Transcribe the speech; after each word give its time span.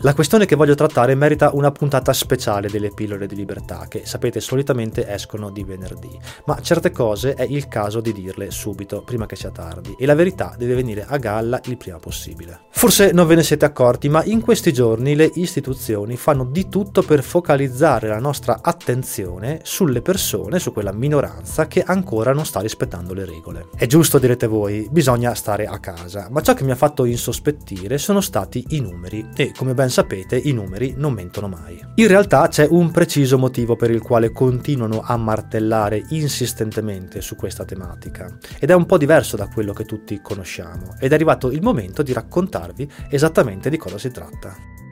La 0.00 0.12
questione 0.12 0.44
che 0.44 0.56
voglio 0.56 0.74
trattare 0.74 1.14
merita 1.14 1.52
una 1.54 1.72
puntata 1.72 2.12
speciale 2.12 2.68
delle 2.68 2.90
pillole 2.90 3.26
di 3.26 3.34
libertà, 3.34 3.86
che 3.88 4.02
sapete 4.04 4.40
solitamente 4.40 5.10
escono 5.10 5.50
di 5.50 5.64
venerdì, 5.64 6.10
ma 6.44 6.60
certe 6.60 6.90
cose 6.90 7.32
è 7.32 7.44
il 7.48 7.66
caso 7.66 8.02
di 8.02 8.12
dirle 8.12 8.50
subito, 8.50 9.02
prima 9.02 9.24
che 9.24 9.36
sia 9.36 9.50
tardi, 9.50 9.96
e 9.98 10.04
la 10.04 10.14
verità 10.14 10.54
deve 10.58 10.74
venire 10.74 11.06
a 11.08 11.16
galla 11.16 11.58
il 11.64 11.78
prima 11.78 11.98
possibile. 11.98 12.66
Forse 12.68 13.12
non 13.12 13.26
ve 13.26 13.36
ne 13.36 13.42
siete 13.42 13.64
accorti, 13.64 14.10
ma 14.10 14.22
in 14.24 14.42
questi 14.42 14.70
giorni 14.70 15.16
le 15.16 15.30
istituzioni 15.34 16.18
fanno 16.18 16.44
di 16.44 16.68
tutto 16.68 17.02
per 17.02 17.22
focalizzare 17.22 18.06
la 18.06 18.20
nostra 18.20 18.58
attenzione 18.60 19.60
sulle 19.62 20.02
persone, 20.02 20.58
su 20.58 20.74
quella 20.74 20.92
minoranza 20.92 21.66
che 21.68 21.82
ancora 21.82 22.34
non 22.34 22.44
sta 22.44 22.60
rispettando 22.60 23.14
le 23.14 23.24
regole. 23.24 23.68
È 23.74 23.86
giusto, 23.86 24.18
direte 24.18 24.46
voi, 24.46 24.86
bisogna 24.90 25.34
stare 25.34 25.66
a 25.66 25.78
casa, 25.78 26.28
ma 26.30 26.42
ciò 26.42 26.52
che 26.52 26.64
mi 26.64 26.72
ha 26.72 26.76
fatto 26.76 27.06
insospettire 27.06 27.96
sono 27.96 28.20
stati 28.20 28.62
i 28.70 28.80
numeri 28.80 29.30
e, 29.34 29.52
come 29.56 29.72
ben 29.72 29.85
sapete, 29.90 30.36
i 30.36 30.52
numeri 30.52 30.94
non 30.96 31.12
mentono 31.12 31.48
mai. 31.48 31.82
In 31.94 32.06
realtà 32.06 32.48
c'è 32.48 32.66
un 32.68 32.90
preciso 32.90 33.38
motivo 33.38 33.76
per 33.76 33.90
il 33.90 34.00
quale 34.00 34.30
continuano 34.30 35.02
a 35.04 35.16
martellare 35.16 36.04
insistentemente 36.10 37.20
su 37.20 37.36
questa 37.36 37.64
tematica 37.64 38.36
ed 38.58 38.70
è 38.70 38.74
un 38.74 38.86
po' 38.86 38.98
diverso 38.98 39.36
da 39.36 39.48
quello 39.48 39.72
che 39.72 39.84
tutti 39.84 40.20
conosciamo 40.22 40.94
ed 40.98 41.12
è 41.12 41.14
arrivato 41.14 41.50
il 41.50 41.62
momento 41.62 42.02
di 42.02 42.12
raccontarvi 42.12 42.90
esattamente 43.10 43.70
di 43.70 43.76
cosa 43.76 43.98
si 43.98 44.10
tratta. 44.10 44.85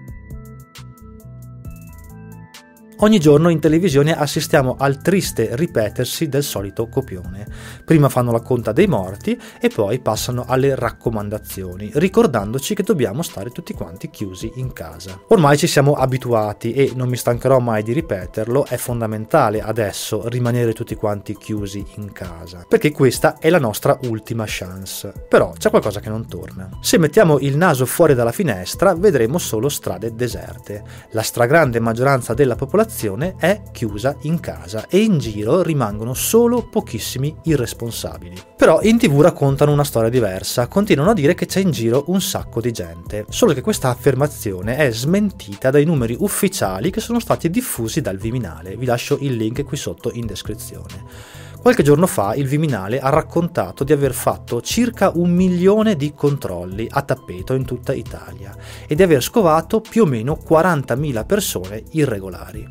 Ogni 2.99 3.19
giorno 3.19 3.49
in 3.49 3.59
televisione 3.59 4.17
assistiamo 4.17 4.77
al 4.79 5.03
triste 5.03 5.49
ripetersi 5.57 6.29
del 6.29 6.45
solito 6.45 6.87
copione. 6.87 7.45
Prima 7.85 8.09
fanno 8.09 8.31
la 8.31 8.41
conta 8.41 8.71
dei 8.71 8.87
morti 8.87 9.39
e 9.61 9.69
poi 9.69 9.99
passano 9.99 10.45
alle 10.47 10.77
raccomandazioni, 10.77 11.91
ricordandoci 11.95 12.75
che 12.75 12.85
dobbiamo 12.85 13.23
stare 13.23 13.51
tutti 13.51 13.75
quanti 13.75 14.11
chiusi 14.11 14.53
in 14.57 14.73
casa. 14.73 15.21
Ormai 15.29 15.59
ci 15.59 15.67
siamo 15.67 15.95
abituati 15.95 16.73
e 16.73 16.93
non 16.95 17.09
mi 17.09 17.17
stancherò 17.17 17.59
mai 17.59 17.83
di 17.83 17.93
ripeterlo, 17.93 18.65
è 18.65 18.77
fondamentale 18.77 19.61
adesso 19.61 20.29
rimanere 20.29 20.73
tutti 20.73 20.95
quanti 20.95 21.37
chiusi 21.37 21.85
in 21.97 22.13
casa, 22.13 22.65
perché 22.67 22.93
questa 22.93 23.39
è 23.39 23.51
la 23.51 23.59
nostra 23.59 23.99
ultima 24.05 24.45
chance. 24.47 25.13
Però 25.29 25.53
c'è 25.59 25.69
qualcosa 25.69 25.99
che 25.99 26.11
non 26.11 26.29
torna. 26.29 26.71
Se 26.81 26.97
mettiamo 26.99 27.41
il 27.41 27.57
naso 27.57 27.87
fuori 27.87 28.15
dalla 28.15 28.33
finestra 28.33 28.95
vedremo 28.95 29.39
solo 29.39 29.69
strade 29.69 30.15
deserte. 30.15 30.83
La 31.11 31.23
stragrande 31.23 31.81
maggioranza 31.81 32.35
della 32.35 32.55
popolazione 32.55 32.83
popolazione 32.85 33.35
è 33.39 33.63
chiusa 33.73 34.17
in 34.23 34.41
casa 34.41 34.87
e 34.89 34.99
in 34.99 35.19
giro 35.19 35.63
rimangono 35.63 36.13
solo 36.13 36.69
pochissimi 36.69 37.35
irresponsabili. 37.45 38.37
Però 38.57 38.81
in 38.83 38.99
tv 38.99 39.21
raccontano 39.21 39.73
una 39.73 39.85
storia 39.85 40.11
diversa, 40.11 40.69
continuano 40.69 41.11
a 41.11 41.15
dire 41.15 41.35
che 41.35 41.47
c'è 41.47 41.61
in 41.61 41.71
giro 41.71 42.05
un 42.09 42.21
sacco 42.21 42.61
di 42.61 42.73
gente, 42.73 43.25
solo 43.31 43.55
che 43.55 43.63
questa 43.63 43.89
affermazione 43.89 44.77
è 44.77 44.91
smentita 44.93 45.71
dai 45.71 45.85
numeri 45.85 46.17
ufficiali 46.19 46.91
che 46.91 47.01
sono 47.01 47.21
stati 47.21 47.49
diffusi 47.49 48.01
dal 48.01 48.19
Viminale, 48.19 48.77
vi 48.77 48.85
lascio 48.85 49.17
il 49.21 49.35
link 49.35 49.65
qui 49.65 49.77
sotto 49.77 50.11
in 50.13 50.27
descrizione. 50.27 51.43
Qualche 51.65 51.83
giorno 51.83 52.07
fa 52.07 52.35
il 52.35 52.47
Viminale 52.47 52.99
ha 52.99 53.09
raccontato 53.09 53.85
di 53.85 53.95
aver 53.95 54.13
fatto 54.13 54.61
circa 54.61 55.13
un 55.15 55.31
milione 55.31 55.97
di 55.97 56.13
controlli 56.13 56.87
a 56.91 57.01
tappeto 57.01 57.55
in 57.55 57.65
tutta 57.65 57.95
Italia 57.95 58.55
e 58.87 58.95
di 58.95 59.03
aver 59.03 59.23
scovato 59.23 59.81
più 59.81 60.03
o 60.03 60.05
meno 60.05 60.39
40.000 60.47 61.25
persone 61.25 61.83
irregolari. 61.93 62.69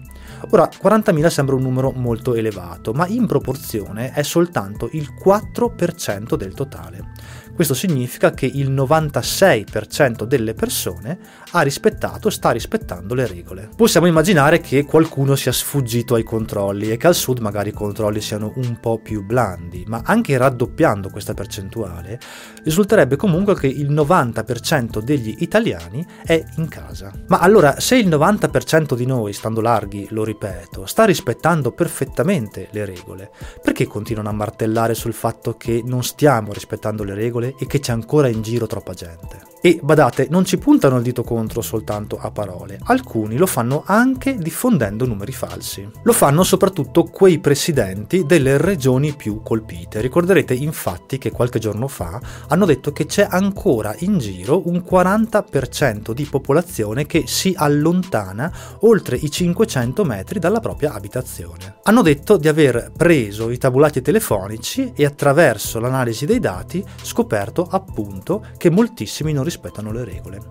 Ora, 0.51 0.69
40.000 0.69 1.27
sembra 1.27 1.55
un 1.55 1.63
numero 1.63 1.89
molto 1.89 2.35
elevato, 2.35 2.93
ma 2.93 3.07
in 3.07 3.25
proporzione 3.25 4.11
è 4.11 4.21
soltanto 4.21 4.87
il 4.91 5.11
4% 5.11 6.35
del 6.35 6.53
totale. 6.53 7.13
Questo 7.55 7.75
significa 7.75 8.31
che 8.31 8.47
il 8.47 8.71
96% 8.71 10.23
delle 10.23 10.55
persone 10.55 11.19
ha 11.51 11.61
rispettato, 11.61 12.31
sta 12.31 12.49
rispettando 12.49 13.13
le 13.13 13.27
regole. 13.27 13.69
Possiamo 13.75 14.07
immaginare 14.07 14.59
che 14.59 14.83
qualcuno 14.85 15.35
sia 15.35 15.51
sfuggito 15.51 16.15
ai 16.15 16.23
controlli 16.23 16.89
e 16.89 16.97
che 16.97 17.05
al 17.05 17.13
sud 17.13 17.37
magari 17.39 17.69
i 17.69 17.73
controlli 17.73 18.21
siano 18.21 18.53
un 18.55 18.79
po' 18.79 18.97
più 18.97 19.23
blandi, 19.23 19.83
ma 19.85 20.01
anche 20.03 20.35
raddoppiando 20.35 21.09
questa 21.09 21.35
percentuale 21.35 22.19
risulterebbe 22.63 23.15
comunque 23.15 23.55
che 23.55 23.67
il 23.67 23.91
90% 23.91 24.99
degli 24.99 25.35
italiani 25.39 26.05
è 26.23 26.43
in 26.57 26.67
casa. 26.67 27.11
Ma 27.27 27.39
allora, 27.39 27.79
se 27.79 27.97
il 27.97 28.07
90% 28.07 28.95
di 28.95 29.05
noi, 29.05 29.33
stando 29.33 29.61
larghi, 29.61 30.07
lo 30.09 30.23
ripeto, 30.23 30.85
sta 30.85 31.05
rispettando 31.05 31.71
perfettamente 31.71 32.67
le 32.71 32.85
regole, 32.85 33.31
perché 33.61 33.87
continuano 33.87 34.29
a 34.29 34.33
martellare 34.33 34.93
sul 34.93 35.13
fatto 35.13 35.55
che 35.57 35.81
non 35.85 36.03
stiamo 36.03 36.53
rispettando 36.53 37.03
le 37.03 37.13
regole 37.13 37.55
e 37.59 37.65
che 37.65 37.79
c'è 37.79 37.91
ancora 37.91 38.27
in 38.27 38.41
giro 38.41 38.67
troppa 38.67 38.93
gente. 38.93 39.51
E 39.65 39.79
badate, 39.81 40.27
non 40.29 40.43
ci 40.43 40.57
puntano 40.57 40.97
il 40.97 41.03
dito 41.03 41.23
contro 41.23 41.61
soltanto 41.61 42.19
a 42.19 42.31
parole, 42.31 42.79
alcuni 42.83 43.37
lo 43.37 43.45
fanno 43.45 43.83
anche 43.85 44.35
diffondendo 44.35 45.05
numeri 45.05 45.31
falsi. 45.31 45.89
Lo 46.01 46.11
fanno 46.11 46.43
soprattutto 46.43 47.05
quei 47.05 47.39
presidenti 47.39 48.25
delle 48.25 48.57
regioni 48.57 49.13
più 49.13 49.41
colpite. 49.41 50.01
Ricorderete 50.01 50.53
infatti 50.53 51.17
che 51.17 51.31
qualche 51.31 51.59
giorno 51.59 51.87
fa 51.87 52.19
hanno 52.53 52.65
detto 52.65 52.91
che 52.91 53.07
c'è 53.07 53.27
ancora 53.27 53.95
in 53.99 54.19
giro 54.19 54.67
un 54.67 54.83
40% 54.87 56.11
di 56.11 56.25
popolazione 56.25 57.07
che 57.07 57.23
si 57.25 57.51
allontana 57.57 58.51
oltre 58.81 59.15
i 59.15 59.31
500 59.31 60.03
metri 60.03 60.37
dalla 60.37 60.59
propria 60.59 60.93
abitazione. 60.93 61.77
Hanno 61.81 62.03
detto 62.03 62.37
di 62.37 62.47
aver 62.47 62.91
preso 62.95 63.49
i 63.49 63.57
tabulati 63.57 64.03
telefonici 64.03 64.93
e 64.95 65.03
attraverso 65.03 65.79
l'analisi 65.79 66.27
dei 66.27 66.39
dati 66.39 66.85
scoperto 67.01 67.67
appunto 67.67 68.45
che 68.57 68.69
moltissimi 68.69 69.33
non 69.33 69.43
rispettano 69.43 69.91
le 69.91 70.03
regole. 70.03 70.41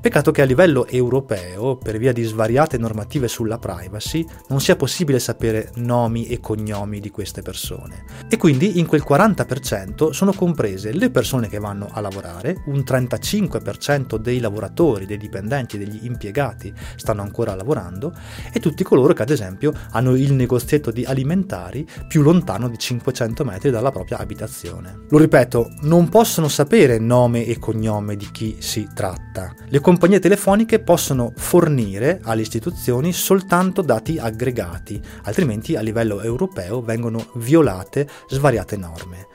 Peccato 0.00 0.32
che 0.32 0.42
a 0.42 0.44
livello 0.44 0.88
europeo, 0.88 1.76
per 1.76 1.98
via 1.98 2.12
di 2.12 2.24
svariate 2.24 2.78
normative 2.78 3.28
sulla 3.28 3.58
privacy, 3.58 4.26
non 4.48 4.60
sia 4.60 4.74
possibile 4.74 5.20
sapere 5.20 5.70
nomi 5.76 6.26
e 6.26 6.40
cognomi 6.40 6.98
di 6.98 7.10
queste 7.10 7.42
persone. 7.42 8.04
E 8.28 8.36
quindi 8.36 8.80
in 8.80 8.86
quel 8.86 9.04
40% 9.08 10.10
sono 10.10 10.32
comprese 10.32 10.92
le 10.92 11.10
persone 11.10 11.43
che 11.48 11.58
vanno 11.58 11.88
a 11.92 12.00
lavorare, 12.00 12.62
un 12.66 12.78
35% 12.78 14.16
dei 14.16 14.40
lavoratori, 14.40 15.06
dei 15.06 15.16
dipendenti, 15.16 15.78
degli 15.78 16.04
impiegati 16.04 16.72
stanno 16.96 17.22
ancora 17.22 17.54
lavorando 17.54 18.12
e 18.52 18.60
tutti 18.60 18.82
coloro 18.84 19.12
che 19.12 19.22
ad 19.22 19.30
esempio 19.30 19.72
hanno 19.90 20.14
il 20.14 20.32
negozietto 20.32 20.90
di 20.90 21.04
alimentari 21.04 21.86
più 22.06 22.22
lontano 22.22 22.68
di 22.68 22.78
500 22.78 23.44
metri 23.44 23.70
dalla 23.70 23.90
propria 23.90 24.18
abitazione. 24.18 25.04
Lo 25.08 25.18
ripeto, 25.18 25.70
non 25.82 26.08
possono 26.08 26.48
sapere 26.48 26.98
nome 26.98 27.44
e 27.46 27.58
cognome 27.58 28.16
di 28.16 28.30
chi 28.30 28.56
si 28.60 28.88
tratta. 28.94 29.54
Le 29.68 29.80
compagnie 29.80 30.20
telefoniche 30.20 30.80
possono 30.80 31.32
fornire 31.36 32.20
alle 32.22 32.42
istituzioni 32.42 33.12
soltanto 33.12 33.82
dati 33.82 34.18
aggregati, 34.18 35.00
altrimenti 35.22 35.76
a 35.76 35.80
livello 35.80 36.20
europeo 36.20 36.82
vengono 36.82 37.26
violate 37.34 38.08
svariate 38.28 38.76
norme. 38.76 39.26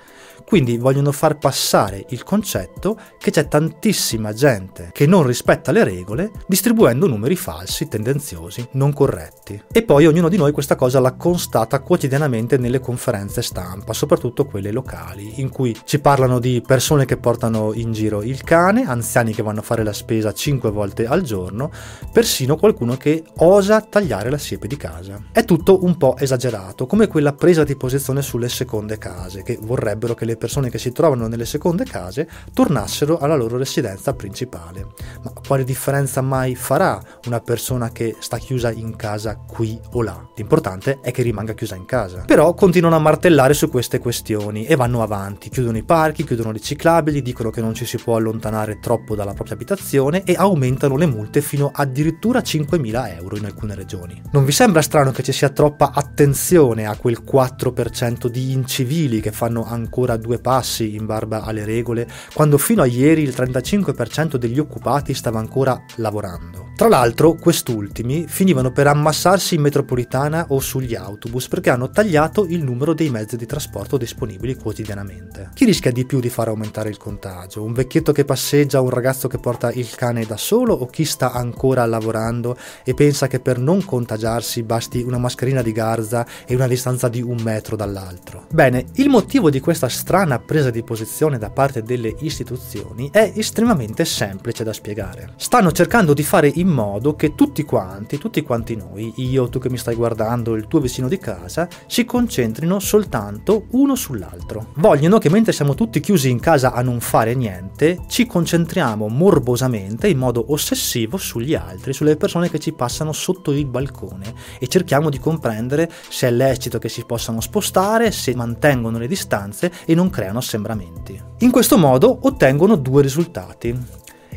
Quindi 0.49 0.79
vogliono 0.79 1.11
far 1.11 1.37
passare 1.37 2.07
il 2.09 2.23
concetto 2.23 2.97
che 3.19 3.29
c'è 3.29 3.47
tantissima 3.47 4.33
gente 4.33 4.89
che 4.91 5.05
non 5.05 5.21
rispetta 5.21 5.71
le 5.71 5.83
regole 5.83 6.31
distribuendo 6.47 7.05
numeri 7.05 7.35
falsi, 7.35 7.87
tendenziosi, 7.87 8.67
non 8.71 8.91
corretti. 8.91 9.61
E 9.71 9.83
poi 9.83 10.07
ognuno 10.07 10.27
di 10.27 10.37
noi 10.37 10.51
questa 10.51 10.75
cosa 10.75 10.99
l'ha 10.99 11.13
constata 11.13 11.81
quotidianamente 11.81 12.57
nelle 12.57 12.79
conferenze 12.79 13.43
stampa, 13.43 13.93
soprattutto 13.93 14.47
quelle 14.47 14.71
locali, 14.71 15.39
in 15.39 15.49
cui 15.49 15.77
ci 15.83 15.99
parlano 15.99 16.39
di 16.39 16.63
persone 16.65 17.05
che 17.05 17.17
portano 17.17 17.71
in 17.75 17.91
giro 17.91 18.23
il 18.23 18.41
cane, 18.41 18.87
anziani 18.87 19.35
che 19.35 19.43
vanno 19.43 19.59
a 19.59 19.63
fare 19.63 19.83
la 19.83 19.93
spesa 19.93 20.33
5 20.33 20.71
volte 20.71 21.05
al 21.05 21.21
giorno, 21.21 21.69
persino 22.11 22.55
qualcuno 22.55 22.97
che 22.97 23.23
osa 23.37 23.81
tagliare 23.81 24.31
la 24.31 24.39
siepe 24.39 24.65
di 24.65 24.77
casa. 24.77 25.25
È 25.31 25.45
tutto 25.45 25.83
un 25.83 25.95
po' 25.95 26.17
esagerato, 26.17 26.87
come 26.87 27.05
quella 27.05 27.33
presa 27.33 27.63
di 27.63 27.75
posizione 27.75 28.23
sulle 28.23 28.49
seconde 28.49 28.97
case, 28.97 29.43
che 29.43 29.59
vorrebbero 29.61 30.15
che 30.15 30.25
le 30.25 30.37
persone 30.39 30.71
che 30.71 30.79
si 30.79 30.91
trovano 30.91 31.27
nelle 31.27 31.45
seconde 31.45 31.83
case 31.83 32.27
tornassero 32.51 33.19
alla 33.19 33.35
loro 33.35 33.57
residenza 33.57 34.13
principale. 34.13 34.87
Ma 35.21 35.31
quale 35.45 35.63
differenza 35.63 36.21
mai 36.21 36.55
farà 36.55 36.99
una 37.27 37.39
persona 37.41 37.91
che 37.91 38.15
sta 38.17 38.37
chiusa 38.39 38.71
in 38.71 38.95
casa 38.95 39.35
qui 39.35 39.79
o 39.91 40.01
là? 40.01 40.27
L'importante 40.35 40.99
è 41.03 41.11
che 41.11 41.21
rimanga 41.21 41.53
chiusa 41.53 41.75
in 41.75 41.85
casa. 41.85 42.23
Però 42.25 42.55
continuano 42.55 42.95
a 42.95 42.99
martellare 42.99 43.53
su 43.53 43.69
queste 43.69 43.99
questioni 43.99 44.65
e 44.65 44.75
vanno 44.75 45.03
avanti, 45.03 45.49
chiudono 45.49 45.77
i 45.77 45.83
parchi, 45.83 46.23
chiudono 46.23 46.51
le 46.51 46.59
ciclabili, 46.59 47.21
dicono 47.21 47.51
che 47.51 47.61
non 47.61 47.75
ci 47.75 47.85
si 47.85 47.97
può 47.97 48.15
allontanare 48.15 48.79
troppo 48.79 49.13
dalla 49.15 49.33
propria 49.33 49.55
abitazione 49.55 50.23
e 50.23 50.33
aumentano 50.35 50.95
le 50.95 51.05
multe 51.05 51.41
fino 51.41 51.69
addirittura 51.73 52.39
a 52.39 52.43
5.000 52.43 53.17
euro 53.17 53.35
in 53.35 53.45
alcune 53.45 53.75
regioni. 53.75 54.21
Non 54.31 54.45
vi 54.45 54.51
sembra 54.53 54.81
strano 54.81 55.11
che 55.11 55.23
ci 55.23 55.33
sia 55.33 55.49
troppa 55.49 55.91
attenzione 55.93 56.85
a 56.85 56.95
quel 56.95 57.21
4% 57.29 58.27
di 58.27 58.53
incivili 58.53 59.19
che 59.19 59.31
fanno 59.31 59.65
ancora 59.65 60.15
due 60.15 60.28
due 60.29 60.37
passi 60.37 60.93
in 60.93 61.07
barba 61.07 61.41
alle 61.41 61.65
regole, 61.65 62.07
quando 62.35 62.59
fino 62.59 62.83
a 62.83 62.85
ieri 62.85 63.23
il 63.23 63.33
35% 63.35 64.35
degli 64.35 64.59
occupati 64.59 65.15
stava 65.15 65.39
ancora 65.39 65.81
lavorando. 65.95 66.67
Tra 66.79 66.87
l'altro, 66.87 67.33
quest'ultimi 67.33 68.25
finivano 68.27 68.71
per 68.71 68.87
ammassarsi 68.87 69.55
in 69.55 69.61
metropolitana 69.61 70.45
o 70.49 70.61
sugli 70.61 70.95
autobus 70.95 71.49
perché 71.49 71.71
hanno 71.71 71.89
tagliato 71.89 72.45
il 72.45 72.63
numero 72.63 72.93
dei 72.93 73.09
mezzi 73.09 73.35
di 73.35 73.45
trasporto 73.45 73.97
disponibili 73.97 74.55
quotidianamente. 74.55 75.49
Chi 75.55 75.65
rischia 75.65 75.91
di 75.91 76.05
più 76.05 76.21
di 76.21 76.29
far 76.29 76.47
aumentare 76.47 76.87
il 76.87 76.95
contagio? 76.95 77.63
Un 77.63 77.73
vecchietto 77.73 78.13
che 78.13 78.23
passeggia, 78.23 78.79
un 78.79 78.91
ragazzo 78.91 79.27
che 79.27 79.39
porta 79.39 79.73
il 79.73 79.93
cane 79.95 80.25
da 80.25 80.37
solo 80.37 80.73
o 80.73 80.85
chi 80.85 81.03
sta 81.03 81.33
ancora 81.33 81.85
lavorando 81.85 82.55
e 82.85 82.93
pensa 82.93 83.27
che 83.27 83.41
per 83.41 83.59
non 83.59 83.83
contagiarsi 83.83 84.63
basti 84.63 85.01
una 85.01 85.17
mascherina 85.17 85.61
di 85.61 85.73
garza 85.73 86.25
e 86.45 86.55
una 86.55 86.67
distanza 86.67 87.09
di 87.09 87.21
un 87.21 87.41
metro 87.41 87.75
dall'altro? 87.75 88.45
Bene, 88.51 88.85
il 88.93 89.09
motivo 89.09 89.49
di 89.49 89.59
questa 89.59 89.89
strana 89.89 90.18
presa 90.43 90.69
di 90.69 90.83
posizione 90.83 91.37
da 91.37 91.49
parte 91.49 91.81
delle 91.81 92.13
istituzioni 92.19 93.09
è 93.11 93.31
estremamente 93.35 94.03
semplice 94.03 94.63
da 94.63 94.73
spiegare. 94.73 95.33
Stanno 95.37 95.71
cercando 95.71 96.13
di 96.13 96.23
fare 96.23 96.51
in 96.55 96.67
modo 96.67 97.15
che 97.15 97.35
tutti 97.35 97.63
quanti, 97.63 98.17
tutti 98.17 98.41
quanti 98.41 98.75
noi, 98.75 99.13
io, 99.17 99.47
tu 99.49 99.59
che 99.59 99.69
mi 99.69 99.77
stai 99.77 99.95
guardando, 99.95 100.55
il 100.55 100.67
tuo 100.67 100.79
vicino 100.79 101.07
di 101.07 101.17
casa, 101.17 101.67
si 101.87 102.05
concentrino 102.05 102.79
soltanto 102.79 103.65
uno 103.71 103.95
sull'altro. 103.95 104.71
Vogliono 104.75 105.19
che 105.19 105.29
mentre 105.29 105.53
siamo 105.53 105.75
tutti 105.75 105.99
chiusi 105.99 106.29
in 106.29 106.39
casa 106.39 106.73
a 106.73 106.81
non 106.81 106.99
fare 106.99 107.33
niente, 107.35 107.99
ci 108.07 108.25
concentriamo 108.25 109.07
morbosamente, 109.07 110.07
in 110.07 110.17
modo 110.17 110.45
ossessivo, 110.49 111.17
sugli 111.17 111.55
altri, 111.55 111.93
sulle 111.93 112.17
persone 112.17 112.49
che 112.49 112.59
ci 112.59 112.73
passano 112.73 113.13
sotto 113.13 113.51
il 113.51 113.65
balcone 113.65 114.33
e 114.59 114.67
cerchiamo 114.67 115.09
di 115.09 115.19
comprendere 115.19 115.89
se 116.09 116.27
è 116.27 116.31
lecito 116.31 116.79
che 116.79 116.89
si 116.89 117.05
possano 117.05 117.41
spostare, 117.41 118.11
se 118.11 118.35
mantengono 118.35 118.97
le 118.97 119.07
distanze 119.07 119.71
e 119.85 119.95
non 119.95 120.08
creano 120.09 120.39
assembramenti. 120.39 121.21
In 121.39 121.51
questo 121.51 121.77
modo 121.77 122.19
ottengono 122.23 122.75
due 122.75 123.01
risultati. 123.01 123.77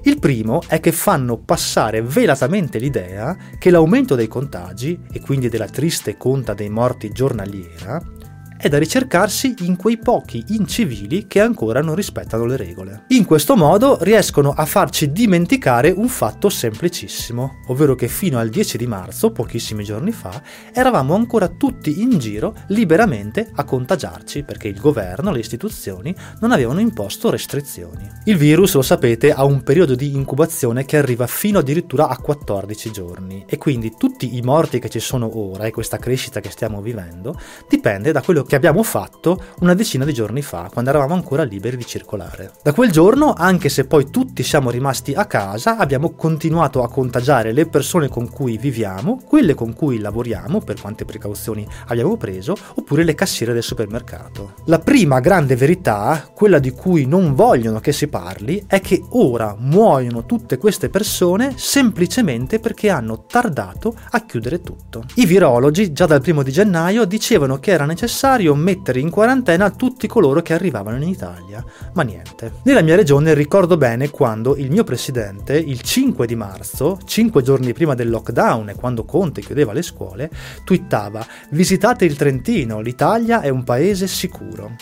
Il 0.05 0.19
primo 0.19 0.63
è 0.67 0.81
che 0.81 0.91
fanno 0.91 1.37
passare 1.39 2.03
velatamente 2.03 2.79
l'idea 2.79 3.37
che 3.59 3.71
l'aumento 3.71 4.15
dei 4.17 4.27
contagi, 4.27 4.99
e 5.13 5.21
quindi 5.21 5.49
della 5.49 5.69
triste 5.69 6.17
conta 6.17 6.55
dei 6.55 6.69
morti 6.69 7.11
giornaliera, 7.13 8.03
è 8.63 8.69
da 8.69 8.79
ricercarsi 8.79 9.57
in 9.63 9.75
quei 9.75 9.99
pochi 9.99 10.45
incivili 10.51 11.27
che 11.27 11.41
ancora 11.41 11.81
non 11.81 11.97
rispettano 11.97 12.45
le 12.45 12.57
regole. 12.57 13.05
In 13.09 13.25
questo 13.25 13.57
modo 13.57 13.99
riescono 14.03 14.53
a 14.53 14.65
farci 14.67 15.11
dimenticare 15.11 15.91
un 15.91 16.07
fatto 16.07 16.49
semplicissimo, 16.49 17.63
ovvero 17.67 17.97
che 17.97 18.07
fino 18.07 18.39
al 18.39 18.51
10 18.51 18.79
di 18.79 18.87
marzo, 18.87 19.33
pochissimi 19.33 19.83
giorni 19.83 20.13
fa, 20.13 20.41
eravamo 20.73 21.17
ancora 21.17 21.49
tutti 21.49 22.03
in 22.03 22.21
giro 22.21 22.55
liberamente 22.69 23.51
a 23.53 23.65
contagiarci 23.65 24.45
perché 24.45 24.69
il 24.69 24.79
governo, 24.79 25.33
le 25.33 25.41
istituzioni 25.41 26.15
non 26.39 26.53
avevano 26.53 26.79
imposto 26.79 27.31
restrizioni. 27.31 28.09
Il 28.27 28.37
virus, 28.37 28.75
lo 28.75 28.83
sapete, 28.83 29.33
ha 29.33 29.43
un 29.43 29.65
periodo 29.65 29.97
di 29.97 30.15
incubazione 30.15 30.85
che 30.85 30.99
arriva 30.99 31.27
fino 31.27 31.59
addirittura 31.59 32.07
a 32.07 32.17
14 32.17 32.93
giorni 32.93 33.45
e 33.49 33.59
quindi 33.59 33.97
tutti 33.99 34.37
i 34.37 34.41
morti 34.41 34.79
che 34.79 34.89
ci 34.89 35.01
sono 35.01 35.37
ora 35.37 35.65
e 35.65 35.73
questa 35.73 35.97
crescita 35.97 36.39
che 36.39 36.51
stiamo 36.51 36.81
vivendo 36.81 37.37
dipende 37.69 38.13
da 38.13 38.23
quello 38.23 38.45
che 38.45 38.51
che 38.53 38.59
abbiamo 38.59 38.83
fatto 38.83 39.43
una 39.61 39.73
decina 39.73 40.05
di 40.05 40.13
giorni 40.13 40.43
fa, 40.43 40.69
quando 40.71 40.91
eravamo 40.91 41.15
ancora 41.15 41.43
liberi 41.43 41.79
di 41.79 41.87
circolare. 41.87 42.53
Da 42.63 42.75
quel 42.75 42.91
giorno, 42.91 43.33
anche 43.33 43.71
se 43.71 43.87
poi 43.87 44.11
tutti 44.11 44.43
siamo 44.43 44.69
rimasti 44.69 45.15
a 45.15 45.25
casa, 45.25 45.79
abbiamo 45.79 46.11
continuato 46.11 46.83
a 46.83 46.91
contagiare 46.91 47.53
le 47.53 47.65
persone 47.65 48.09
con 48.09 48.29
cui 48.29 48.59
viviamo, 48.59 49.23
quelle 49.27 49.55
con 49.55 49.73
cui 49.73 50.01
lavoriamo, 50.01 50.61
per 50.61 50.79
quante 50.79 51.07
precauzioni 51.07 51.67
abbiamo 51.87 52.19
preso, 52.19 52.55
oppure 52.75 53.05
le 53.05 53.15
cassiere 53.15 53.55
del 53.55 53.63
supermercato. 53.63 54.53
La 54.67 54.81
prima 54.81 55.21
grande 55.21 55.57
verità, 55.57 56.29
quella 56.35 56.59
di 56.59 56.73
cui 56.73 57.07
non 57.07 57.35
vogliono 57.35 57.81
che 57.81 57.93
si 57.93 58.09
parli, 58.09 58.65
è 58.67 58.83
che 58.83 59.03
ora 59.13 59.57
muoiono 59.59 60.27
tutte 60.27 60.59
queste 60.59 60.91
persone 60.91 61.55
semplicemente 61.57 62.61
perché 62.61 62.91
hanno 62.91 63.25
tardato 63.25 63.97
a 64.11 64.23
chiudere 64.27 64.61
tutto. 64.61 65.05
I 65.15 65.25
virologi 65.25 65.95
già 65.95 66.05
dal 66.05 66.21
primo 66.21 66.43
di 66.43 66.53
gennaio 66.53 67.07
dicevano 67.07 67.59
che 67.59 67.71
era 67.71 67.87
necessario 67.87 68.41
necessario 68.43 68.55
mettere 68.55 69.01
in 69.01 69.11
quarantena 69.11 69.71
tutti 69.71 70.07
coloro 70.07 70.43
che 70.43 70.53
arrivavano 70.53 70.97
in 70.97 71.09
Italia, 71.09 71.65
ma 71.95 72.03
niente. 72.03 72.53
Nella 72.65 72.83
mia 72.83 72.97
regione 72.97 73.35
ricordo 73.35 73.77
bene 73.77 74.11
quando 74.11 74.57
il 74.57 74.71
mio 74.71 74.85
presidente, 74.85 75.57
il 75.57 75.81
5 75.81 76.27
di 76.27 76.35
marzo, 76.35 76.99
5 77.05 77.43
giorni 77.43 77.73
prima 77.73 77.95
del 77.95 78.11
lockdown 78.11 78.71
e 78.71 78.75
quando 78.75 79.05
Conte 79.05 79.41
chiudeva 79.41 79.73
le 79.73 79.83
scuole, 79.83 80.31
twittava 80.65 81.25
visitate 81.51 82.05
il 82.05 82.17
Trentino, 82.17 82.81
l'Italia 82.81 83.41
è 83.41 83.49
un 83.49 83.63
paese 83.63 84.07
sicuro 84.07 84.75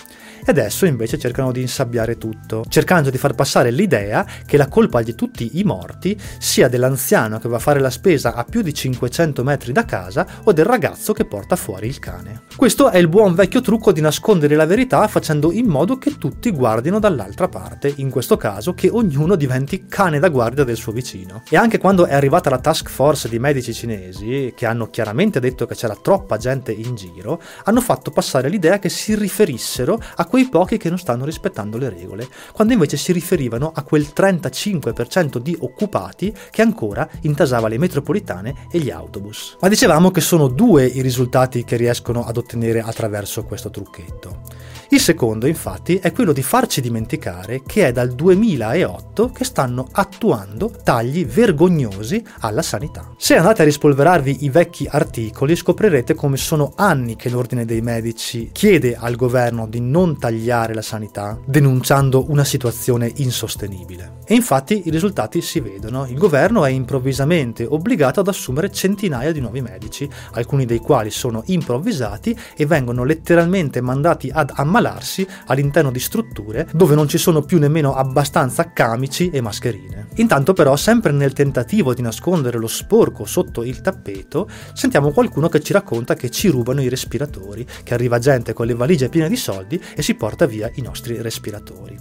e 0.51 0.53
adesso 0.53 0.85
invece 0.85 1.17
cercano 1.17 1.53
di 1.53 1.61
insabbiare 1.61 2.19
tutto, 2.19 2.65
cercando 2.69 3.09
di 3.09 3.19
far 3.19 3.35
passare 3.35 3.71
l'idea 3.71 4.27
che 4.45 4.57
la 4.57 4.67
colpa 4.67 5.01
di 5.01 5.15
tutti 5.15 5.61
i 5.61 5.63
morti 5.63 6.19
sia 6.39 6.69
dell'anziano 6.69 7.39
che 7.39 7.49
va 7.49 7.57
a 7.57 7.61
fare 7.61 7.79
la 7.79 7.89
spesa 7.89 8.35
a 8.35 8.43
più 8.43 8.61
di 8.61 8.75
500 8.75 9.45
metri 9.45 9.71
da 9.71 9.85
casa 9.85 10.27
o 10.43 10.53
del 10.53 10.65
ragazzo 10.65 11.13
che 11.13 11.25
porta 11.25 11.55
fuori 11.55 11.87
il 11.87 12.01
cane. 12.01 12.43
Questo 12.57 12.91
è 12.91 12.99
il 12.99 13.07
buon 13.07 13.35
vecchio 13.35 13.61
trucco 13.61 13.93
di 13.93 14.01
nascondere 14.01 14.57
la 14.57 14.67
verità 14.67 15.07
facendo 15.07 15.53
in 15.53 15.67
modo 15.67 15.99
che 15.99 16.19
tutti 16.19 16.51
guardino 16.51 16.99
dall'altra 16.99 17.47
parte, 17.47 17.93
in 17.99 18.11
questo 18.11 18.37
caso 18.37 18.75
che 18.75 18.91
ognuno 18.91 19.37
diventi 19.37 19.87
cane 19.87 20.19
da 20.19 20.31
guardia 20.31 20.65
del 20.65 20.77
suo 20.77 20.91
vicino. 20.91 21.45
E 21.49 21.57
anche 21.57 21.79
quando 21.79 22.07
è 22.07 22.15
arrivata 22.15 22.51
la 22.51 22.59
task 22.59 22.91
force 22.91 23.29
di 23.29 23.39
medici 23.39 23.73
cinesi, 23.73 24.53
che 24.57 24.67
hanno 24.67 24.91
chiaramente 24.91 25.39
detto 25.39 25.65
che 25.67 25.77
c'era 25.77 25.95
troppa 25.95 26.39
gente 26.39 26.73
in 26.73 26.97
giro, 26.97 27.41
hanno 27.65 27.81
fatto 27.81 28.11
passare 28.11 28.49
l'idea 28.49 28.81
che 28.81 28.89
si 28.89 29.15
riferissero 29.15 30.03
a 30.17 30.25
quei 30.25 30.39
pochi 30.49 30.77
che 30.77 30.89
non 30.89 30.99
stanno 30.99 31.25
rispettando 31.25 31.79
le 31.79 31.89
regole, 31.89 32.29
quando 32.53 32.73
invece 32.73 32.97
si 32.97 33.13
riferivano 33.13 33.73
a 33.75 33.83
quel 33.83 34.09
35% 34.15 35.39
di 35.39 35.57
occupati 35.61 36.33
che 36.51 36.63
ancora 36.63 37.09
intasava 37.23 37.69
le 37.69 37.79
metropolitane 37.79 38.67
e 38.71 38.79
gli 38.79 38.91
autobus. 38.91 39.57
Ma 39.61 39.69
dicevamo 39.69 40.11
che 40.11 40.21
sono 40.21 40.49
due 40.49 40.85
i 40.85 41.03
risultati 41.03 41.65
che 41.65 41.77
riescono 41.77 42.25
ad 42.25 42.37
ottenere 42.37 42.81
attraverso 42.81 43.45
questo 43.45 43.71
trucchetto. 43.71 44.69
Il 44.93 44.99
secondo, 44.99 45.47
infatti, 45.47 45.99
è 45.99 46.11
quello 46.11 46.33
di 46.33 46.43
farci 46.43 46.81
dimenticare 46.81 47.63
che 47.65 47.87
è 47.87 47.93
dal 47.93 48.11
2008 48.13 49.31
che 49.31 49.45
stanno 49.45 49.87
attuando 49.93 50.73
tagli 50.83 51.25
vergognosi 51.25 52.21
alla 52.41 52.61
sanità. 52.61 53.15
Se 53.17 53.37
andate 53.37 53.63
a 53.63 53.67
rispolverarvi 53.67 54.39
i 54.41 54.49
vecchi 54.49 54.89
articoli 54.91 55.55
scoprirete 55.55 56.15
come 56.15 56.37
sono 56.37 56.73
anni 56.75 57.15
che 57.15 57.29
l'Ordine 57.29 57.65
dei 57.65 57.83
Medici 57.83 58.51
chiede 58.53 58.97
al 58.97 59.15
governo 59.15 59.69
di 59.69 59.81
non 59.81 60.19
tagliare 60.21 60.75
la 60.75 60.83
sanità, 60.83 61.37
denunciando 61.45 62.31
una 62.31 62.45
situazione 62.45 63.11
insostenibile. 63.17 64.19
E 64.25 64.35
infatti 64.35 64.83
i 64.85 64.91
risultati 64.91 65.41
si 65.41 65.59
vedono. 65.59 66.07
Il 66.07 66.17
governo 66.17 66.65
è 66.65 66.71
improvvisamente 66.71 67.67
obbligato 67.69 68.21
ad 68.21 68.29
assumere 68.29 68.71
centinaia 68.71 69.33
di 69.33 69.41
nuovi 69.41 69.61
medici, 69.61 70.09
alcuni 70.35 70.67
dei 70.67 70.79
quali 70.79 71.11
sono 71.11 71.43
improvvisati 71.47 72.39
e 72.57 72.67
vengono 72.67 73.03
letteralmente 73.03 73.81
mandati 73.81 74.31
ad 74.33 74.53
ammalarsi 74.55 75.27
all'interno 75.47 75.91
di 75.91 75.99
strutture 75.99 76.69
dove 76.73 76.95
non 76.95 77.09
ci 77.09 77.19
sono 77.19 77.43
più 77.43 77.59
nemmeno 77.59 77.95
abbastanza 77.95 78.73
camici 78.73 79.31
e 79.31 79.41
mascherine. 79.41 80.09
Intanto 80.17 80.53
però, 80.53 80.77
sempre 80.77 81.11
nel 81.11 81.33
tentativo 81.33 81.95
di 81.95 82.03
nascondere 82.03 82.59
lo 82.59 82.69
sporco 82.69 83.25
sotto 83.25 83.65
il 83.65 83.81
tappeto, 83.81 84.49
sentiamo 84.75 85.11
qualcuno 85.11 85.49
che 85.49 85.61
ci 85.61 85.73
racconta 85.73 86.15
che 86.15 86.31
ci 86.31 86.49
rubano 86.49 86.83
i 86.83 86.89
respiratori, 86.89 87.67
che 87.83 87.95
arriva 87.95 88.19
gente 88.19 88.53
con 88.53 88.67
le 88.67 88.75
valigie 88.75 89.09
piene 89.09 89.29
di 89.29 89.37
soldi 89.37 89.83
e 89.97 90.03
si 90.11 90.15
porta 90.17 90.47
via 90.47 90.69
i 90.75 90.83
nostri 90.83 91.23
respiratori. 91.23 91.97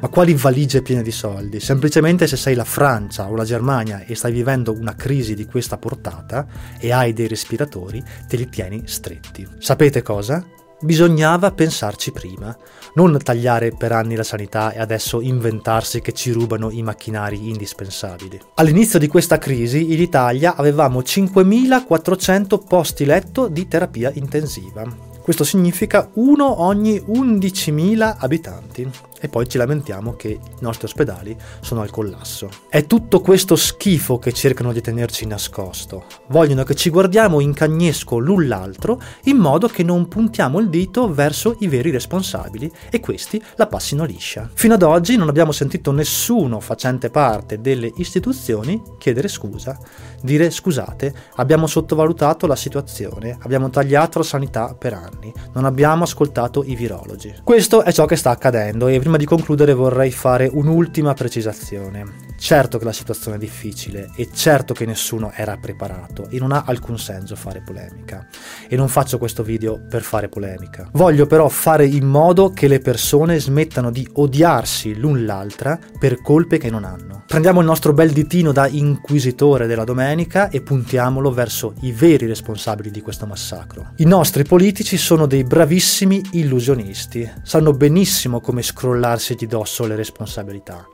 Ma 0.00 0.08
quali 0.08 0.32
valigie 0.32 0.80
piene 0.80 1.02
di 1.02 1.10
soldi? 1.10 1.60
Semplicemente 1.60 2.26
se 2.26 2.36
sei 2.36 2.54
la 2.54 2.64
Francia 2.64 3.28
o 3.28 3.34
la 3.34 3.44
Germania 3.44 4.04
e 4.06 4.14
stai 4.14 4.32
vivendo 4.32 4.72
una 4.72 4.94
crisi 4.94 5.34
di 5.34 5.44
questa 5.44 5.76
portata 5.76 6.46
e 6.78 6.90
hai 6.90 7.12
dei 7.12 7.26
respiratori, 7.28 8.02
te 8.26 8.36
li 8.36 8.48
tieni 8.48 8.82
stretti. 8.86 9.46
Sapete 9.58 10.00
cosa? 10.00 10.42
Bisognava 10.80 11.50
pensarci 11.50 12.12
prima, 12.12 12.56
non 12.94 13.18
tagliare 13.22 13.72
per 13.76 13.90
anni 13.92 14.14
la 14.14 14.22
sanità 14.22 14.72
e 14.72 14.78
adesso 14.78 15.20
inventarsi 15.20 16.00
che 16.00 16.12
ci 16.12 16.30
rubano 16.30 16.70
i 16.70 16.82
macchinari 16.82 17.50
indispensabili. 17.50 18.40
All'inizio 18.54 19.00
di 19.00 19.08
questa 19.08 19.36
crisi 19.36 19.92
in 19.92 20.00
Italia 20.00 20.54
avevamo 20.54 21.00
5.400 21.00 22.64
posti 22.66 23.04
letto 23.04 23.48
di 23.48 23.66
terapia 23.66 24.12
intensiva. 24.14 25.07
Questo 25.28 25.44
significa 25.44 26.08
uno 26.14 26.62
ogni 26.62 26.96
11.000 26.96 28.16
abitanti. 28.20 28.90
E 29.20 29.28
poi 29.28 29.48
ci 29.48 29.58
lamentiamo 29.58 30.14
che 30.14 30.28
i 30.28 30.40
nostri 30.60 30.86
ospedali 30.86 31.36
sono 31.60 31.80
al 31.80 31.90
collasso. 31.90 32.48
È 32.68 32.86
tutto 32.86 33.20
questo 33.20 33.56
schifo 33.56 34.18
che 34.18 34.32
cercano 34.32 34.72
di 34.72 34.80
tenerci 34.80 35.26
nascosto. 35.26 36.04
Vogliono 36.28 36.62
che 36.62 36.74
ci 36.74 36.90
guardiamo 36.90 37.40
in 37.40 37.52
cagnesco 37.52 38.18
l'un 38.18 38.46
l'altro 38.46 39.00
in 39.24 39.36
modo 39.36 39.68
che 39.68 39.82
non 39.82 40.08
puntiamo 40.08 40.58
il 40.58 40.68
dito 40.68 41.12
verso 41.12 41.56
i 41.60 41.68
veri 41.68 41.90
responsabili 41.90 42.70
e 42.90 43.00
questi 43.00 43.42
la 43.56 43.66
passino 43.66 44.04
liscia. 44.04 44.48
Fino 44.52 44.74
ad 44.74 44.82
oggi 44.82 45.16
non 45.16 45.28
abbiamo 45.28 45.52
sentito 45.52 45.92
nessuno 45.92 46.60
facente 46.60 47.10
parte 47.10 47.60
delle 47.60 47.92
istituzioni 47.96 48.80
chiedere 48.98 49.28
scusa, 49.28 49.78
dire 50.22 50.50
scusate, 50.50 51.14
abbiamo 51.36 51.66
sottovalutato 51.66 52.46
la 52.46 52.56
situazione, 52.56 53.36
abbiamo 53.40 53.70
tagliato 53.70 54.18
la 54.18 54.24
sanità 54.24 54.74
per 54.78 54.92
anni, 54.92 55.32
non 55.52 55.64
abbiamo 55.64 56.04
ascoltato 56.04 56.64
i 56.64 56.74
virologi. 56.74 57.34
Questo 57.42 57.82
è 57.82 57.92
ciò 57.92 58.04
che 58.06 58.16
sta 58.16 58.30
accadendo 58.30 58.86
e 58.86 58.94
prima 59.08 59.24
di 59.24 59.24
concludere 59.24 59.72
vorrei 59.72 60.10
fare 60.10 60.50
un'ultima 60.52 61.14
precisazione. 61.14 62.26
Certo 62.36 62.76
che 62.76 62.84
la 62.84 62.92
situazione 62.92 63.38
è 63.38 63.40
difficile 63.40 64.10
e 64.14 64.28
certo 64.30 64.74
che 64.74 64.84
nessuno 64.84 65.32
era 65.34 65.56
preparato 65.56 66.28
e 66.28 66.38
non 66.38 66.52
ha 66.52 66.64
alcun 66.66 66.98
senso 66.98 67.34
fare 67.34 67.62
polemica. 67.62 68.26
E 68.68 68.76
non 68.76 68.88
faccio 68.88 69.16
questo 69.16 69.42
video 69.42 69.80
per 69.88 70.02
fare 70.02 70.28
polemica. 70.28 70.88
Voglio 70.92 71.26
però 71.26 71.48
fare 71.48 71.86
in 71.86 72.06
modo 72.06 72.50
che 72.50 72.68
le 72.68 72.80
persone 72.80 73.40
smettano 73.40 73.90
di 73.90 74.06
odiarsi 74.14 74.94
l'un 74.94 75.24
l'altra 75.24 75.78
per 75.98 76.20
colpe 76.20 76.58
che 76.58 76.68
non 76.68 76.84
hanno. 76.84 77.24
Prendiamo 77.26 77.60
il 77.60 77.66
nostro 77.66 77.92
bel 77.92 78.10
ditino 78.10 78.52
da 78.52 78.66
inquisitore 78.66 79.66
della 79.66 79.84
domenica 79.84 80.50
e 80.50 80.60
puntiamolo 80.60 81.30
verso 81.30 81.74
i 81.80 81.92
veri 81.92 82.26
responsabili 82.26 82.90
di 82.90 83.00
questo 83.00 83.26
massacro. 83.26 83.92
I 83.96 84.04
nostri 84.04 84.44
politici 84.44 84.96
sono 84.98 85.26
dei 85.26 85.44
bravissimi 85.44 86.22
illusionisti, 86.32 87.30
sanno 87.42 87.72
benissimo 87.72 88.40
come 88.40 88.62
scrollarsi 88.62 89.34
di 89.34 89.46
dosso 89.46 89.86
le 89.86 89.96
responsabilità. 89.96 90.86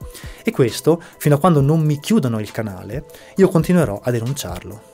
E 0.45 0.51
questo, 0.51 1.03
fino 1.19 1.35
a 1.35 1.39
quando 1.39 1.61
non 1.61 1.81
mi 1.81 1.99
chiudono 1.99 2.39
il 2.39 2.51
canale, 2.51 3.05
io 3.37 3.49
continuerò 3.49 4.01
a 4.03 4.11
denunciarlo. 4.11 4.94